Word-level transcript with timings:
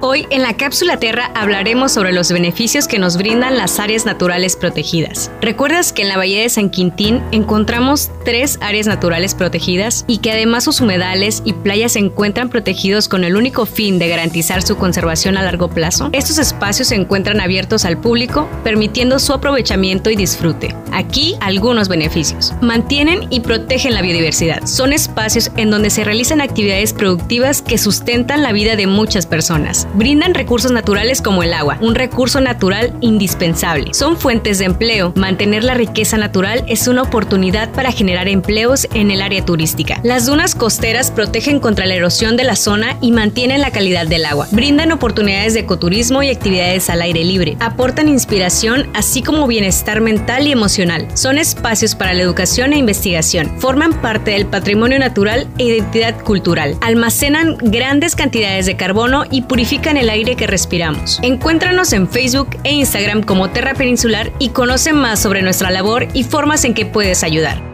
Hoy 0.00 0.28
en 0.30 0.42
la 0.42 0.56
cápsula 0.56 1.00
Terra 1.00 1.32
hablaremos 1.34 1.90
sobre 1.90 2.12
los 2.12 2.30
beneficios 2.30 2.86
que 2.86 3.00
nos 3.00 3.16
brindan 3.16 3.56
las 3.56 3.80
áreas 3.80 4.06
naturales 4.06 4.54
protegidas. 4.54 5.28
¿Recuerdas 5.40 5.92
que 5.92 6.02
en 6.02 6.08
la 6.08 6.16
Bahía 6.16 6.40
de 6.40 6.48
San 6.48 6.70
Quintín 6.70 7.20
encontramos 7.32 8.12
tres 8.24 8.58
áreas 8.60 8.86
naturales 8.86 9.34
protegidas 9.34 10.04
y 10.06 10.18
que 10.18 10.30
además 10.30 10.62
sus 10.62 10.80
humedales 10.80 11.42
y 11.44 11.52
playas 11.52 11.92
se 11.92 11.98
encuentran 11.98 12.48
protegidos 12.48 13.08
con 13.08 13.24
el 13.24 13.34
único 13.34 13.66
fin 13.66 13.98
de 13.98 14.06
garantizar 14.06 14.62
su 14.62 14.76
conservación 14.76 15.36
a 15.36 15.42
largo 15.42 15.68
plazo? 15.68 16.10
Estos 16.12 16.38
espacios 16.38 16.88
se 16.88 16.94
encuentran 16.94 17.40
abiertos 17.40 17.84
al 17.84 17.98
público, 17.98 18.48
permitiendo 18.62 19.18
su 19.18 19.32
aprovechamiento 19.32 20.10
y 20.10 20.16
disfrute. 20.16 20.76
Aquí 20.92 21.34
algunos 21.40 21.88
beneficios. 21.88 22.54
Mantienen 22.60 23.26
y 23.30 23.40
protegen 23.40 23.94
la 23.94 24.02
biodiversidad. 24.02 24.64
Son 24.64 24.92
espacios 24.92 25.50
en 25.56 25.72
donde 25.72 25.90
se 25.90 26.04
realizan 26.04 26.40
actividades 26.40 26.92
productivas 26.92 27.62
que 27.62 27.78
sustentan 27.78 28.44
la 28.44 28.52
vida 28.52 28.76
de 28.76 28.86
muchas 28.86 29.26
personas 29.26 29.87
Brindan 29.94 30.34
recursos 30.34 30.70
naturales 30.70 31.22
como 31.22 31.42
el 31.42 31.54
agua, 31.54 31.78
un 31.80 31.94
recurso 31.94 32.40
natural 32.40 32.94
indispensable. 33.00 33.94
Son 33.94 34.16
fuentes 34.16 34.58
de 34.58 34.66
empleo. 34.66 35.12
Mantener 35.16 35.64
la 35.64 35.74
riqueza 35.74 36.18
natural 36.18 36.64
es 36.68 36.88
una 36.88 37.02
oportunidad 37.02 37.70
para 37.70 37.90
generar 37.90 38.28
empleos 38.28 38.86
en 38.94 39.10
el 39.10 39.22
área 39.22 39.44
turística. 39.44 40.00
Las 40.02 40.26
dunas 40.26 40.54
costeras 40.54 41.10
protegen 41.10 41.58
contra 41.58 41.86
la 41.86 41.94
erosión 41.94 42.36
de 42.36 42.44
la 42.44 42.56
zona 42.56 42.96
y 43.00 43.12
mantienen 43.12 43.60
la 43.60 43.70
calidad 43.70 44.06
del 44.06 44.26
agua. 44.26 44.46
Brindan 44.52 44.92
oportunidades 44.92 45.54
de 45.54 45.60
ecoturismo 45.60 46.22
y 46.22 46.30
actividades 46.30 46.90
al 46.90 47.02
aire 47.02 47.24
libre. 47.24 47.56
Aportan 47.60 48.08
inspiración 48.08 48.88
así 48.94 49.22
como 49.22 49.46
bienestar 49.46 50.00
mental 50.00 50.46
y 50.46 50.52
emocional. 50.52 51.08
Son 51.14 51.38
espacios 51.38 51.94
para 51.94 52.12
la 52.12 52.22
educación 52.22 52.72
e 52.72 52.78
investigación. 52.78 53.58
Forman 53.58 54.00
parte 54.00 54.32
del 54.32 54.46
patrimonio 54.46 54.98
natural 54.98 55.46
e 55.58 55.64
identidad 55.64 56.20
cultural. 56.22 56.76
Almacenan 56.80 57.56
grandes 57.58 58.14
cantidades 58.14 58.66
de 58.66 58.76
carbono 58.76 59.24
y 59.30 59.42
purifican 59.42 59.77
en 59.86 59.96
el 59.96 60.10
aire 60.10 60.36
que 60.36 60.46
respiramos. 60.46 61.18
Encuéntranos 61.22 61.92
en 61.92 62.08
Facebook 62.08 62.50
e 62.64 62.72
Instagram 62.72 63.22
como 63.22 63.50
Terra 63.50 63.74
Peninsular 63.74 64.32
y 64.38 64.50
conoce 64.50 64.92
más 64.92 65.20
sobre 65.20 65.42
nuestra 65.42 65.70
labor 65.70 66.08
y 66.14 66.24
formas 66.24 66.64
en 66.64 66.74
que 66.74 66.86
puedes 66.86 67.22
ayudar. 67.22 67.67